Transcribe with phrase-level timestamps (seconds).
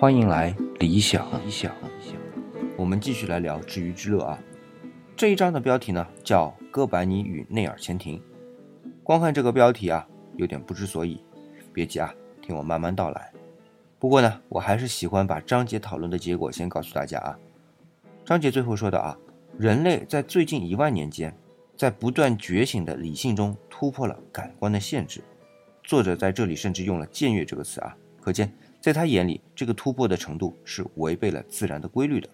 [0.00, 1.70] 欢迎来理想理想。
[2.74, 4.42] 我们继续来聊知鱼之乐啊。
[5.14, 8.18] 这一章的标题呢叫《哥白尼与内尔前庭》。
[9.04, 11.22] 光看这个标题啊，有点不知所以。
[11.74, 13.30] 别急啊，听我慢慢道来。
[13.98, 17.38] 不过呢，我还是喜欢把章节讨论的结果先告诉大家啊。
[18.24, 19.18] 章节最后说的啊，
[19.58, 21.36] 人类在最近一万年间，
[21.76, 25.22] 在不断觉醒的理性中突破了感官的限制。
[25.84, 32.28] 作者在这里甚至用了“僭越”这个词啊，可见在他眼里，这个突破的程度是违背了自然的规律的。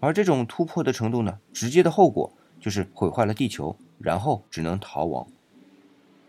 [0.00, 5.26] 而这种突破的程度呢，直接的后果就是毁坏了地球，然后只能逃亡，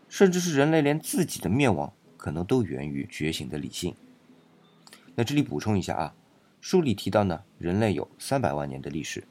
[0.08, 3.94] 甚至是人类连自己的灭亡，可能都源于觉醒的理性。
[5.16, 6.14] 那这里补充一下啊，
[6.60, 9.24] 书里提到呢，人类有三百万年的历史，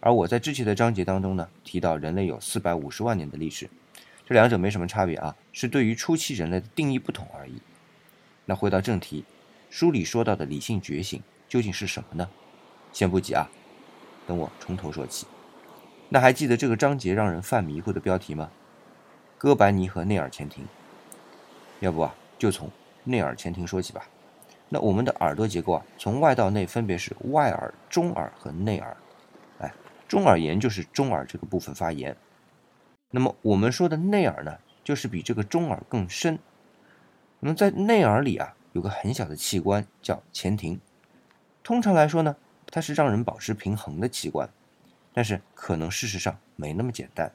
[0.00, 3.68] 而我在之前的章节当中呢，提到人类有四百五十万年的历史。
[4.26, 7.52] 这两者没什么差别啊，是对于初期人类的定义不同而已。
[8.46, 9.22] 那回到正题，
[9.74, 12.30] 书里说到的理性觉醒究竟是什么呢？
[12.92, 13.50] 先不急啊，
[14.24, 15.26] 等我从头说起。
[16.08, 18.52] 那还记得这个章节让人犯迷糊的标题吗？
[19.36, 20.64] 哥白尼和内耳前庭。
[21.80, 22.70] 要不啊，就从
[23.02, 24.06] 内耳前庭说起吧。
[24.68, 28.96] 那我们的耳朵结构啊，从外到内分别是外耳、中耳和内耳。
[29.58, 29.74] 哎，
[30.06, 32.16] 中耳炎就是中耳这个部分发炎。
[33.10, 36.38] 那么我们说的内耳呢，就是比这个中耳更深。
[37.40, 40.80] 那么在内耳里啊，有个很小的器官叫前庭。
[41.62, 42.36] 通常来说呢，
[42.66, 44.50] 它是让人保持平衡的器官，
[45.12, 47.32] 但是可能事实上没那么简单。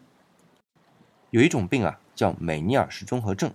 [1.30, 3.54] 有一种病啊，叫美尼尔氏综合症，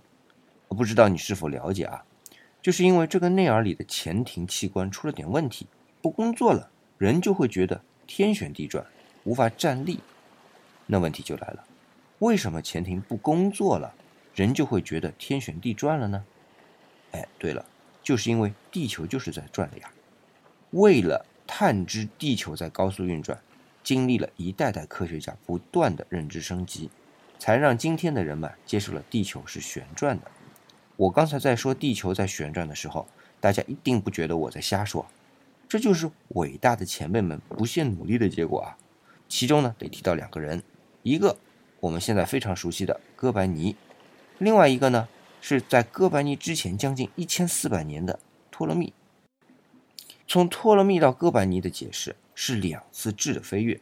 [0.67, 2.03] 我不知道你是否了解啊？
[2.59, 5.67] 就是因为这个内耳里的前庭器官出了点问题，
[6.01, 8.83] 不工作了，人就会觉得天旋地转，
[9.25, 9.99] 无法站立。
[10.87, 11.63] 那问题就来了。
[12.19, 13.93] 为什么前庭不工作了，
[14.33, 16.25] 人就会觉得天旋地转了呢？
[17.11, 17.65] 哎，对了，
[18.05, 19.91] 就是因为地球就是在转的呀。
[20.69, 23.41] 为了探知地球在高速运转，
[23.83, 26.91] 经历了一代代科学家不断的认知升级，
[27.39, 30.29] 才让今天的人们接受了地球是旋转的。
[30.97, 33.07] 我刚才在说地球在旋转的时候，
[33.39, 35.07] 大家一定不觉得我在瞎说，
[35.67, 38.77] 这就是伟大的前辈们不懈努力的结果啊。
[39.27, 40.61] 其中呢，得提到两个人，
[41.01, 41.35] 一个。
[41.81, 43.75] 我们现在非常熟悉的哥白尼，
[44.39, 45.07] 另外一个呢
[45.47, 48.19] 是在哥白尼之前将近一千四百年的
[48.49, 48.91] 托勒密。
[50.27, 53.79] 从托勒密到哥白尼的解释是两次质的飞跃。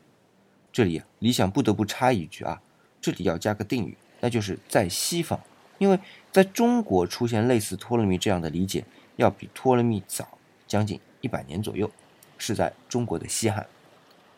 [0.73, 2.61] 这里理想不得不插一句啊，
[2.99, 5.39] 这里要加个定语，那就是在西方，
[5.77, 5.97] 因为
[6.33, 8.83] 在中国出现类似托勒密这样的理解
[9.15, 10.37] 要比托勒密早
[10.67, 11.89] 将近一百年左右，
[12.37, 13.65] 是在中国的西汉。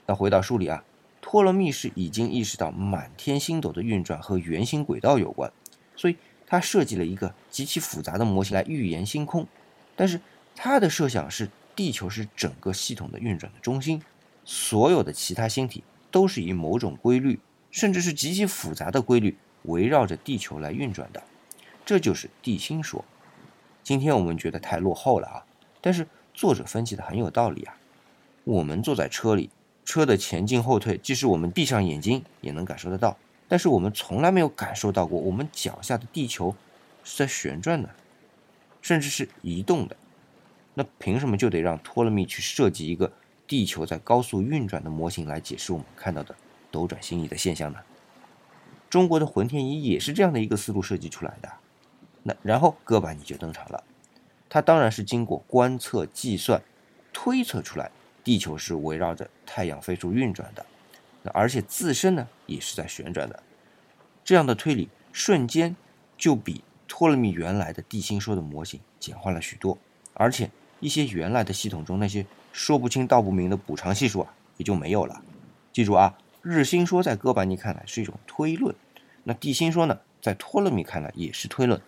[0.05, 0.83] 那回到书里啊。
[1.21, 5.51] 托勒密是已经意识到满天星斗的运转和圆形轨道有关，
[5.95, 9.47] 所以他设计了一个极其复杂的模型来预言星空。
[9.95, 10.19] 但是
[10.55, 14.01] 他的设想是地球是整个系统的运转的中心，
[14.43, 17.39] 所有的其他星体都是以某种规律，
[17.71, 21.23] 甚至是极其复杂的规律围绕着地球来运转的。
[21.85, 23.03] 这就是地心说。
[23.83, 25.45] 今天我们觉得太落后了啊，
[25.81, 27.77] 但是作者分析的很有道理啊。
[28.43, 29.49] 我们坐在车里。
[29.83, 33.15] 车的前进后退，即使我们闭上眼睛也能感受得到，
[33.47, 36.55] 但是我们从来没有感受到过我们脚下的地球
[37.03, 37.89] 是在旋转的，
[38.81, 39.95] 甚至是移动的。
[40.73, 43.11] 那凭什么就得让托勒密去设计一个
[43.47, 46.35] 地球在高速运转的模型来解释我们看到的
[46.71, 47.79] 斗转星移的现象呢？
[48.89, 51.49] 中国的浑天仪也是这样的一个思路设计出来的。
[52.23, 53.83] 那然后哥白尼就登场了，
[54.49, 56.61] 他当然是经过观测、计算、
[57.13, 57.91] 推测出来。
[58.23, 60.65] 地球是围绕着太阳飞速运转的，
[61.21, 63.43] 那而且自身呢也是在旋转的，
[64.23, 65.75] 这样的推理瞬间
[66.17, 69.77] 就比托勒密原来的地心说的模型简化了许多，
[70.13, 75.21] 而且一些原来的系统中那些说不清道不明的补偿系数啊也就没有了。
[75.73, 78.73] 记住啊，日心说在哥白尼看来是一种推论，
[79.23, 81.81] 那地心说呢在托勒密看来也是推论，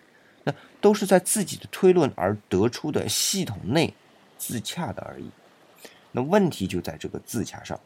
[0.44, 3.94] 那都是在自己的推论而得出的系统内
[4.36, 5.30] 自洽的而已。
[6.12, 7.78] 那问题就在这个自洽上，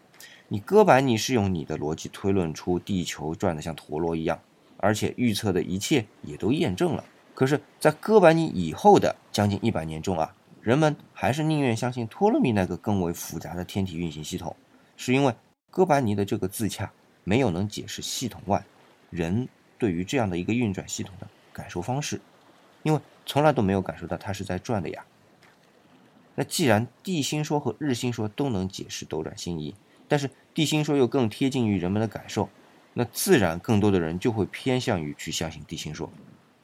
[0.53, 4.39] 你哥白尼是用你的逻辑推论出地球转得像陀螺一样，
[4.77, 7.03] 而且预测的一切也都验证了。
[7.33, 14.55] 可是，在哥白尼以后的将近一百年中啊，人们还是宁愿相信托勒密那个更为复杂的天体运行系统，
[14.95, 15.35] 是因为
[15.71, 16.93] 哥白尼的这个自洽
[17.25, 18.63] 没有能解释系统外
[19.09, 19.49] 人
[19.79, 22.21] 对于这样的一个运转系统的感受方式，
[22.83, 25.03] 因为从来都没有感受到它是在转的呀。
[26.35, 29.75] 那既然地心说和日心说都能解释斗转星移，
[30.13, 32.51] 但是地心说又更贴近于人们的感受，
[32.93, 36.13] 那自然更多的人就会偏向于去相信地心说。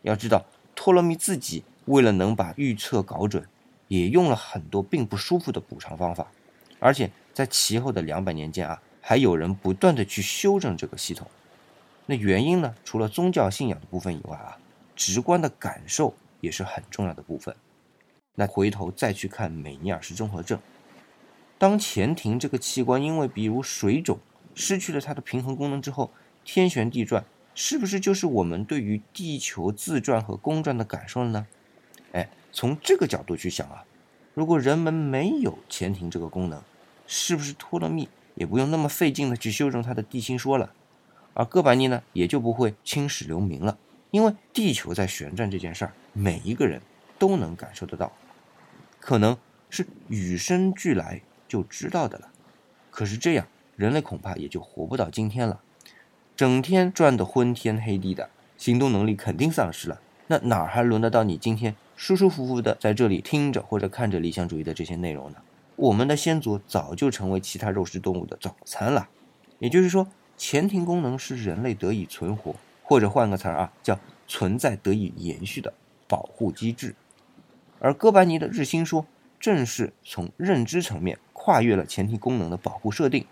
[0.02, 3.42] 要知道，托勒密自己为了能把预测搞准，
[3.86, 6.30] 也用了很多并不舒服的补偿方法，
[6.78, 11.26] 而且在其后的两百年间啊，还有人不断的去修正这个系统。
[12.04, 12.74] 那原因呢？
[12.84, 14.58] 除了宗教信仰的部分以外啊，
[14.94, 17.56] 直观的感受也是很重要的部分。
[18.34, 20.60] 那回头再去看美尼尔氏综合症，
[21.58, 24.18] 当前庭这个器官因为比如水肿
[24.54, 26.12] 失去了它的平衡功能之后，
[26.44, 27.24] 天旋地转，
[27.54, 31.46] 是不是就是我们对于地球自转和公转的感受了呢？
[32.12, 33.84] 哎，从这个角度去想啊，
[34.34, 36.62] 如果人们没有前庭这个功能，
[37.06, 40.72] 是不是托勒密也不用那么费劲的去修正他的地心说了，
[41.34, 43.76] 而哥白尼呢也就不会青史留名了，
[44.12, 46.80] 因为地球在旋转这件事儿，每一个人
[47.18, 48.12] 都能感受得到，
[49.00, 49.36] 可能
[49.68, 52.30] 是与生俱来就知道的了。
[52.90, 55.60] 可是这样，人类恐怕也就活不到今天了，
[56.36, 61.74] 整天转得昏天黑地的，行动能力肯定丧失了，那哪儿还轮得到你今天？
[61.96, 65.38] 舒舒服服的在这里听着或者看着理想主义的这些内容呢，
[65.74, 69.08] 我们的先祖早就成为其他肉食动物的早餐了。
[69.58, 70.06] 也就是说，
[70.36, 72.54] 前庭功能是人类得以存活，
[72.84, 73.98] 或者换个词儿啊，叫
[74.28, 75.74] 存在得以延续的
[76.06, 76.94] 保护机制。
[77.80, 79.04] 而哥白尼的日心说，
[79.40, 81.18] 正是从认知层面
[81.48, 83.24] 跨越了前提功能的保护设定，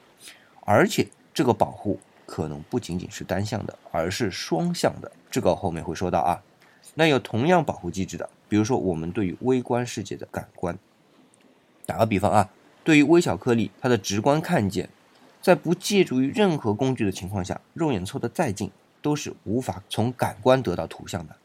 [0.63, 5.13] 而且这个保护可能不仅仅是单向的，而是双向的。
[5.31, 6.43] 这个后面会说到啊。
[6.95, 8.31] 那有同样保护机制的。
[8.49, 10.79] 比如说，我们对于微观世界的感官，
[11.85, 12.49] 打个比方啊，
[12.83, 14.89] 对于微小颗粒，它的直观看见，
[15.43, 18.71] 在不借助于任何工具的情况下，肉眼凑得再近，
[19.03, 21.37] 都是无法从感官得到图像的。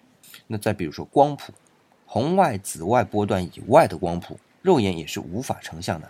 [0.48, 1.52] 那再比如说光谱，
[2.06, 6.10] 红外、紫外波段以外的光谱，肉眼也是无法成像的。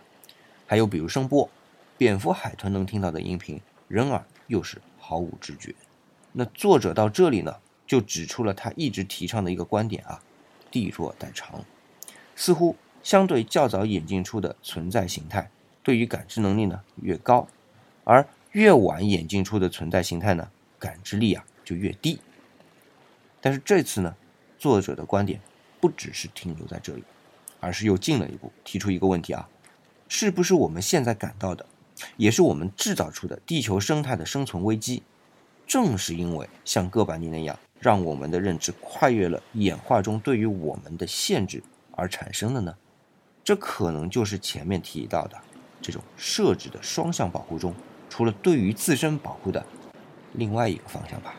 [0.72, 1.50] 还有比如声波，
[1.98, 3.60] 蝙蝠、海豚能听到的音频，
[3.90, 5.76] 人耳又是毫无知觉。
[6.32, 10.24] 那作者到这里呢，就指出了他一直提倡的一个观点啊。
[10.72, 11.66] 地弱代偿，
[12.38, 15.52] 似乎相对较早演进出的存在形态，
[15.84, 17.50] 对于感知能力呢越高，
[18.06, 22.22] 而越晚演进出的存在形态呢，感知力啊就越低。
[23.42, 24.16] 但是这次呢，
[24.58, 25.42] 作者的观点
[25.82, 27.04] 不只是停留在这里，
[27.60, 29.50] 而是又进了一步，提出一个问题啊，
[30.14, 31.66] 是不是我们现在感到的，
[32.18, 35.04] 也是我们制造出的地球生态的生存危机？
[35.66, 37.58] 正是因为像哥白尼那样。
[37.80, 41.64] 让我们的认知跨越了演化中对于我们的限制
[41.94, 42.76] 而产生的呢？
[43.42, 45.38] 这可能就是前面提到的
[45.82, 47.74] 这种设置的双向保护中，
[48.10, 49.66] 除了对于自身保护的
[50.34, 51.34] 另外一个方向吧。